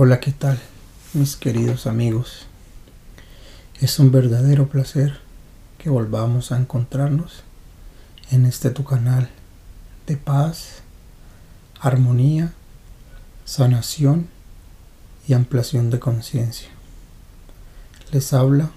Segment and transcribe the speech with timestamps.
[0.00, 0.60] Hola, ¿qué tal,
[1.12, 2.46] mis queridos amigos?
[3.80, 5.18] Es un verdadero placer
[5.76, 7.42] que volvamos a encontrarnos
[8.30, 9.28] en este tu canal
[10.06, 10.82] de paz,
[11.80, 12.52] armonía,
[13.44, 14.28] sanación
[15.26, 16.68] y ampliación de conciencia.
[18.12, 18.70] Les habla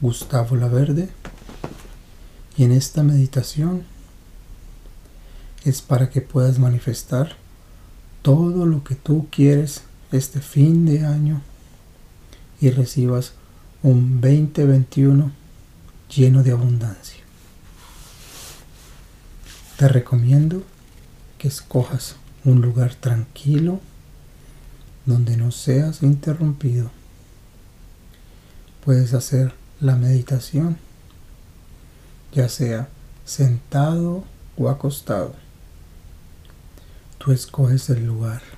[0.00, 1.08] Gustavo Laverde
[2.56, 3.84] y en esta meditación
[5.64, 7.36] es para que puedas manifestar
[8.22, 9.82] todo lo que tú quieres
[10.12, 11.42] este fin de año
[12.60, 13.34] y recibas
[13.82, 15.30] un 2021
[16.14, 17.22] lleno de abundancia.
[19.76, 20.64] Te recomiendo
[21.38, 23.80] que escojas un lugar tranquilo
[25.06, 26.90] donde no seas interrumpido.
[28.84, 30.78] Puedes hacer la meditación
[32.32, 32.88] ya sea
[33.24, 34.24] sentado
[34.56, 35.34] o acostado.
[37.18, 38.57] Tú escoges el lugar.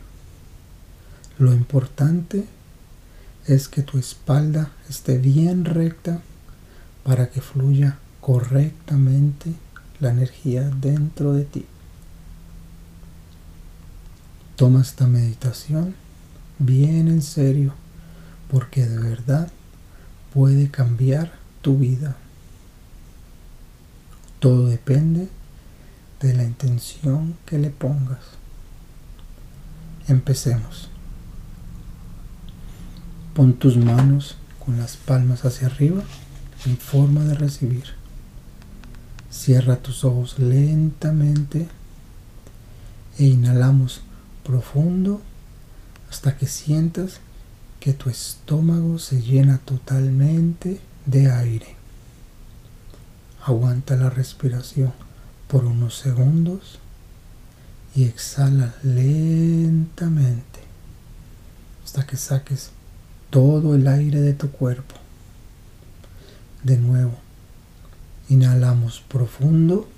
[1.40, 2.44] Lo importante
[3.46, 6.20] es que tu espalda esté bien recta
[7.02, 9.54] para que fluya correctamente
[10.00, 11.64] la energía dentro de ti.
[14.56, 15.94] Toma esta meditación
[16.58, 17.72] bien en serio
[18.50, 19.50] porque de verdad
[20.34, 21.32] puede cambiar
[21.62, 22.18] tu vida.
[24.40, 25.30] Todo depende
[26.20, 28.20] de la intención que le pongas.
[30.06, 30.90] Empecemos.
[33.40, 36.02] Pon tus manos con las palmas hacia arriba
[36.66, 37.84] en forma de recibir.
[39.30, 41.66] Cierra tus ojos lentamente
[43.16, 44.02] e inhalamos
[44.44, 45.22] profundo
[46.10, 47.20] hasta que sientas
[47.80, 51.76] que tu estómago se llena totalmente de aire.
[53.42, 54.92] Aguanta la respiración
[55.48, 56.78] por unos segundos
[57.94, 60.60] y exhala lentamente
[61.82, 62.72] hasta que saques
[63.30, 64.94] todo el aire de tu cuerpo.
[66.62, 67.18] De nuevo,
[68.28, 69.88] inhalamos profundo,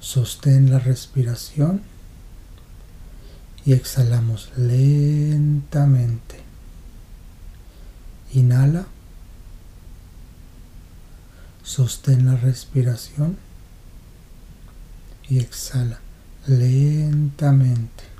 [0.00, 1.82] sostén la respiración
[3.64, 6.40] y exhalamos lentamente.
[8.32, 8.86] Inhala.
[11.62, 13.36] Sostén la respiración
[15.28, 16.00] y exhala
[16.46, 18.11] lentamente.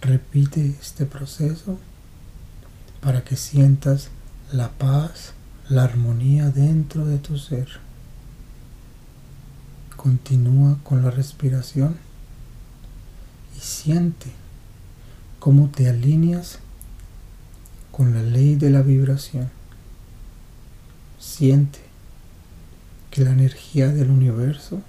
[0.00, 1.78] Repite este proceso
[3.00, 4.10] para que sientas
[4.52, 5.32] la paz,
[5.68, 7.68] la armonía dentro de tu ser.
[9.96, 11.96] Continúa con la respiración
[13.56, 14.30] y siente
[15.40, 16.60] cómo te alineas
[17.90, 19.50] con la ley de la vibración.
[21.18, 21.80] Siente
[23.10, 24.80] que la energía del universo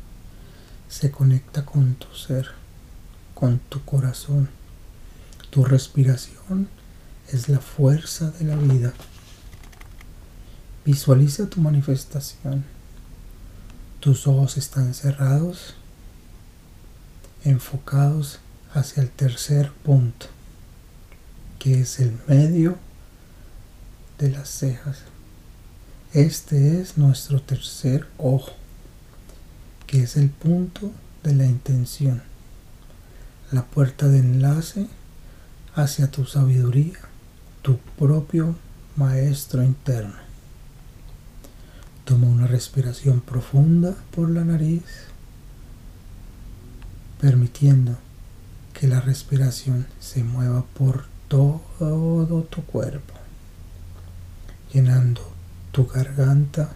[0.87, 2.49] se conecta con tu ser,
[3.33, 4.58] con tu corazón.
[5.49, 6.67] Tu respiración
[7.31, 8.93] es la fuerza de la vida.
[10.85, 12.63] Visualiza tu manifestación.
[13.99, 15.75] Tus ojos están cerrados,
[17.43, 18.39] enfocados
[18.73, 20.27] hacia el tercer punto,
[21.57, 22.77] que es el medio
[24.19, 24.99] de las cejas.
[26.13, 28.53] Este es nuestro tercer ojo,
[29.87, 30.91] que es el punto
[31.23, 32.21] de la intención,
[33.51, 34.87] la puerta de enlace
[35.75, 36.99] hacia tu sabiduría,
[37.61, 38.55] tu propio
[38.95, 40.15] maestro interno.
[42.05, 44.83] Toma una respiración profunda por la nariz,
[47.21, 47.97] permitiendo
[48.73, 53.13] que la respiración se mueva por todo tu cuerpo,
[54.73, 55.21] llenando
[55.71, 56.71] tu garganta,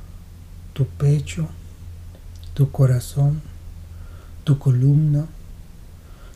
[0.74, 1.48] tu pecho,
[2.54, 3.42] tu corazón,
[4.44, 5.26] tu columna,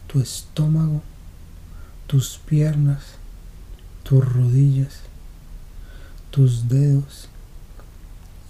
[0.07, 1.03] tu estómago,
[2.07, 3.03] tus piernas,
[4.03, 5.01] tus rodillas,
[6.31, 7.27] tus dedos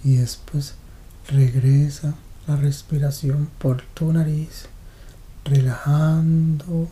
[0.04, 0.74] y después
[1.28, 2.14] regresa
[2.46, 4.66] la respiración por tu nariz,
[5.44, 6.88] relajando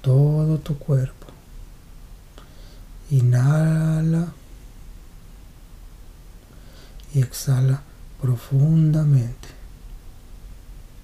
[0.00, 1.26] todo tu cuerpo.
[3.10, 4.32] Inhala
[7.14, 7.82] y exhala
[8.20, 9.48] profundamente.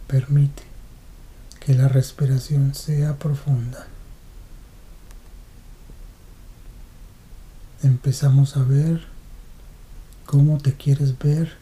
[0.07, 0.63] Permite
[1.61, 3.87] que la respiración sea profunda.
[7.83, 9.05] Empezamos a ver
[10.27, 11.53] cómo te quieres ver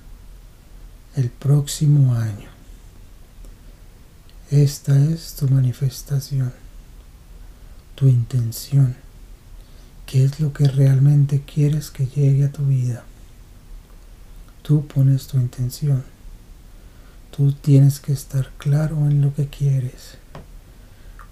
[1.14, 2.48] el próximo año.
[4.50, 6.54] Esta es tu manifestación,
[7.94, 8.96] tu intención,
[10.06, 13.04] qué es lo que realmente quieres que llegue a tu vida.
[14.62, 16.02] Tú pones tu intención.
[17.36, 20.16] Tú tienes que estar claro en lo que quieres.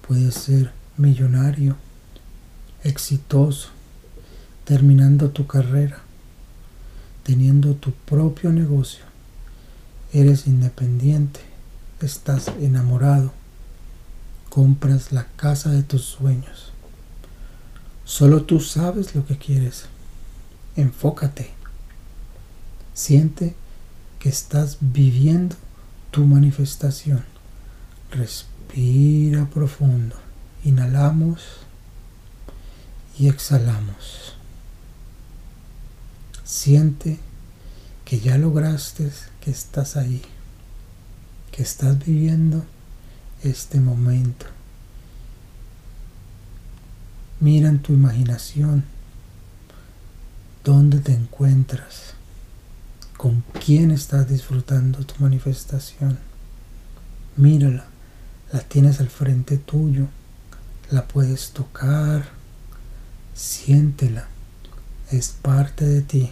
[0.07, 1.77] Puede ser millonario,
[2.83, 3.71] exitoso,
[4.65, 5.99] terminando tu carrera,
[7.23, 9.05] teniendo tu propio negocio,
[10.13, 11.41] eres independiente,
[12.01, 13.33] estás enamorado,
[14.49, 16.73] compras la casa de tus sueños.
[18.05, 19.87] Solo tú sabes lo que quieres.
[20.77, 21.51] Enfócate.
[22.93, 23.55] Siente
[24.19, 25.57] que estás viviendo
[26.11, 27.25] tu manifestación.
[28.11, 30.17] Respira profundo.
[30.65, 31.41] Inhalamos
[33.19, 34.37] y exhalamos.
[36.45, 37.19] Siente
[38.05, 39.11] que ya lograste,
[39.41, 40.23] que estás ahí,
[41.51, 42.65] que estás viviendo
[43.43, 44.47] este momento.
[47.41, 48.85] Mira en tu imaginación
[50.65, 52.15] dónde te encuentras,
[53.17, 56.19] con quién estás disfrutando tu manifestación.
[57.37, 57.87] Mírala,
[58.53, 60.09] la tienes al frente tuyo,
[60.91, 62.29] la puedes tocar,
[63.35, 64.29] siéntela,
[65.17, 66.31] es parte de ti.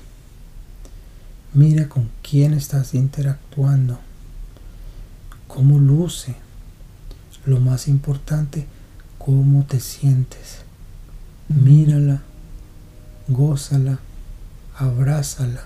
[1.55, 3.99] Mira con quién estás interactuando,
[5.46, 6.34] cómo luce,
[7.44, 8.67] lo más importante,
[9.19, 10.62] cómo te sientes.
[11.49, 12.23] Mírala,
[13.29, 13.99] gózala,
[14.76, 15.64] abrázala,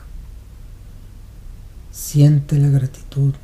[1.93, 3.35] siente la gratitud.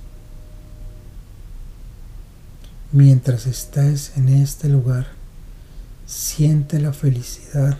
[2.91, 5.07] Mientras estés en este lugar,
[6.07, 7.79] siente la felicidad.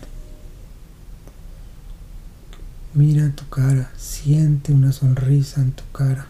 [2.95, 6.27] Mira tu cara, siente una sonrisa en tu cara.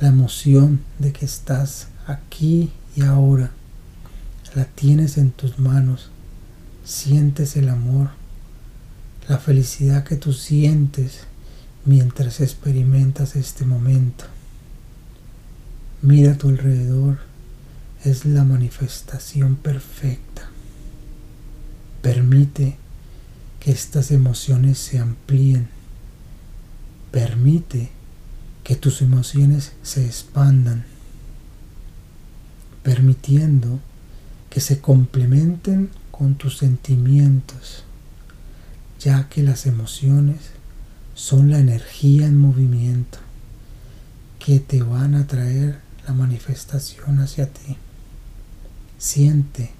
[0.00, 3.52] La emoción de que estás aquí y ahora.
[4.56, 6.10] La tienes en tus manos.
[6.84, 8.10] Sientes el amor,
[9.28, 11.20] la felicidad que tú sientes
[11.84, 14.24] mientras experimentas este momento.
[16.02, 17.18] Mira a tu alrededor,
[18.04, 20.48] es la manifestación perfecta.
[22.02, 22.76] Permite
[23.60, 25.68] que estas emociones se amplíen.
[27.12, 27.90] Permite
[28.64, 30.84] que tus emociones se expandan
[32.82, 33.78] permitiendo
[34.48, 37.84] que se complementen con tus sentimientos,
[38.98, 40.38] ya que las emociones
[41.14, 43.18] son la energía en movimiento
[44.38, 47.76] que te van a traer la manifestación hacia ti.
[48.98, 49.70] Siente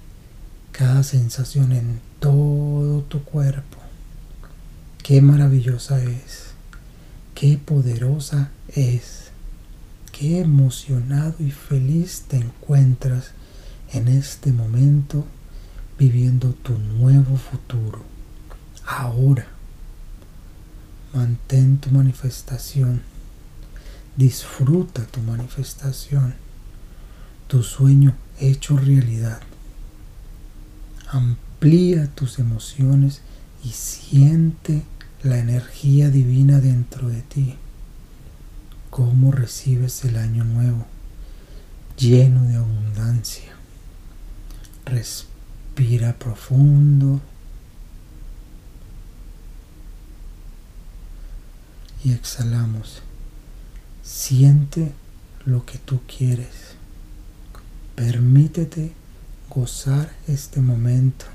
[0.71, 3.77] cada sensación en todo tu cuerpo.
[5.03, 6.51] Qué maravillosa es,
[7.35, 9.21] qué poderosa es
[10.21, 13.31] qué emocionado y feliz te encuentras
[13.91, 15.25] en este momento
[15.97, 18.03] viviendo tu nuevo futuro.
[18.85, 19.47] Ahora,
[21.11, 23.01] mantén tu manifestación,
[24.15, 26.35] disfruta tu manifestación,
[27.47, 29.41] tu sueño hecho realidad.
[31.11, 33.21] Amplía tus emociones
[33.63, 34.83] y siente
[35.23, 37.55] la energía divina dentro de ti
[38.91, 40.85] cómo recibes el año nuevo,
[41.97, 43.53] lleno de abundancia.
[44.85, 47.21] Respira profundo
[52.03, 53.01] y exhalamos.
[54.03, 54.91] Siente
[55.45, 56.75] lo que tú quieres.
[57.95, 58.91] Permítete
[59.53, 61.25] gozar este momento.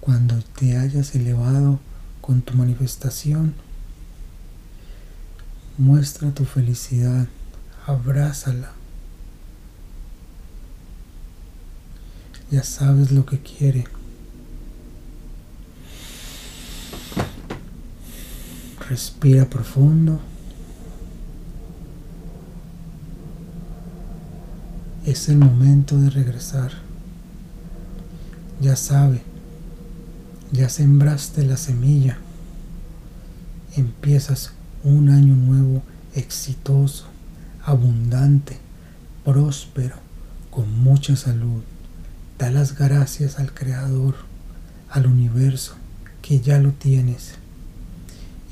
[0.00, 1.80] Cuando te hayas elevado
[2.20, 3.54] con tu manifestación,
[5.76, 7.26] Muestra tu felicidad,
[7.84, 8.70] abrázala.
[12.48, 13.84] Ya sabes lo que quiere.
[18.88, 20.20] Respira profundo.
[25.04, 26.72] Es el momento de regresar.
[28.58, 29.20] Ya sabe,
[30.50, 32.16] ya sembraste la semilla.
[33.76, 35.82] Empiezas un año nuevo
[36.14, 37.04] exitoso,
[37.66, 38.56] abundante,
[39.26, 39.96] próspero,
[40.50, 41.62] con mucha salud.
[42.38, 44.14] Da las gracias al Creador,
[44.88, 45.74] al universo,
[46.22, 47.34] que ya lo tienes.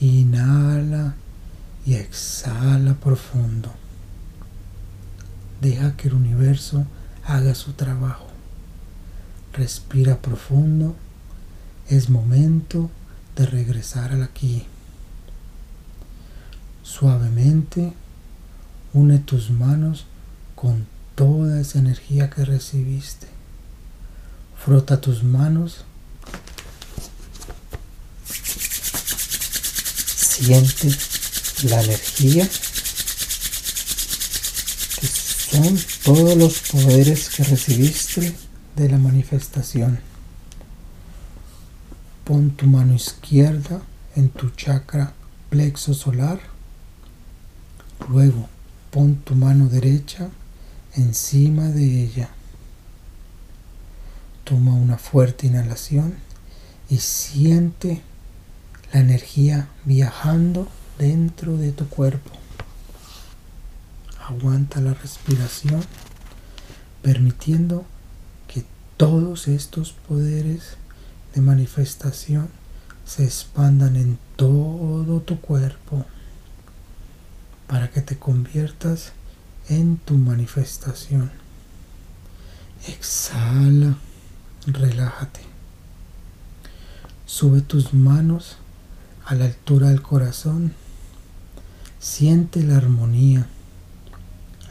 [0.01, 1.15] Inhala
[1.87, 3.73] y exhala profundo.
[5.63, 6.85] Deja que el universo
[7.25, 8.27] haga su trabajo.
[9.53, 10.97] Respira profundo.
[11.89, 12.91] Es momento
[13.37, 14.67] de regresar al aquí.
[16.83, 17.93] Suavemente
[18.93, 20.07] une tus manos
[20.57, 23.29] con toda esa energía que recibiste.
[24.65, 25.85] Frota tus manos.
[30.17, 30.91] Siente
[31.69, 32.49] la energía
[35.53, 38.35] son todos los poderes que recibiste
[38.75, 40.01] de la manifestación.
[42.25, 43.83] Pon tu mano izquierda
[44.17, 45.13] en tu chakra
[45.51, 46.41] plexo solar.
[48.09, 48.49] Luego
[48.91, 50.31] pon tu mano derecha
[50.95, 52.31] encima de ella.
[54.45, 56.15] Toma una fuerte inhalación
[56.89, 58.01] y siente
[58.91, 60.67] la energía viajando
[60.99, 62.42] dentro de tu cuerpo.
[64.33, 65.83] Aguanta la respiración,
[67.03, 67.85] permitiendo
[68.49, 68.65] que
[68.97, 70.79] todos estos poderes
[71.35, 72.49] de manifestación
[73.05, 76.07] se expandan en todo tu cuerpo
[77.67, 79.13] para que te conviertas
[79.69, 81.31] en tu manifestación.
[82.89, 83.99] Exhala,
[84.67, 85.41] relájate.
[87.27, 88.57] Sube tus manos
[89.27, 90.73] a la altura del corazón.
[92.01, 93.47] Siente la armonía,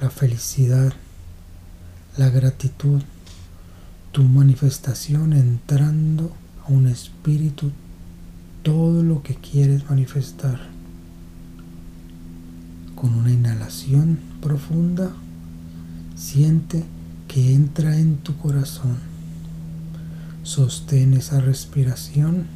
[0.02, 0.94] la felicidad,
[2.18, 3.04] la gratitud,
[4.12, 7.72] tu manifestación entrando a un espíritu
[8.64, 10.60] todo lo que quieres manifestar.
[12.96, 15.12] Con una inhalación profunda,
[16.16, 16.84] siente
[17.28, 18.98] que entra en tu corazón.
[20.42, 22.48] Sostén esa respiración.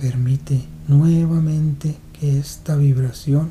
[0.00, 3.50] Permite nuevamente que esta vibración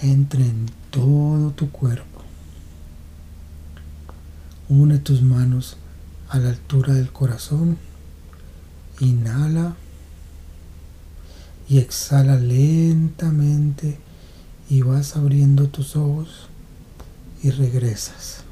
[0.00, 2.22] entre en todo tu cuerpo.
[4.68, 5.76] Une tus manos
[6.28, 7.78] a la altura del corazón.
[9.00, 9.74] Inhala
[11.68, 13.98] y exhala lentamente
[14.70, 16.48] y vas abriendo tus ojos
[17.42, 18.44] y regresas.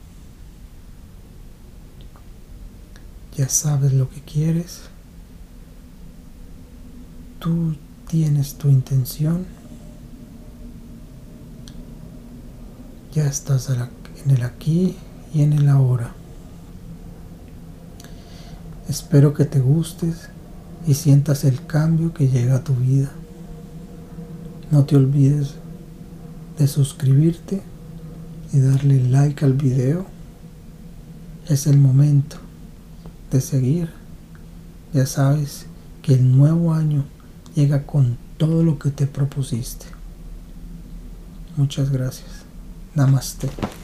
[3.37, 4.81] Ya sabes lo que quieres.
[7.39, 7.77] Tú
[8.09, 9.47] tienes tu intención.
[13.15, 14.97] Ya estás en el aquí
[15.35, 16.15] y en el ahora.
[18.89, 20.31] Espero que te gustes
[20.87, 23.11] y sientas el cambio que llega a tu vida.
[24.71, 25.57] No te olvides
[26.59, 27.61] de suscribirte
[28.55, 30.07] y darle like al video.
[31.49, 32.39] Es el momento
[33.31, 33.91] de seguir.
[34.95, 35.67] Ya sabes
[36.01, 37.05] que el nuevo año
[37.55, 39.85] llega con todo lo que te propusiste.
[41.59, 42.42] Muchas gracias.
[42.95, 43.82] ナマステ。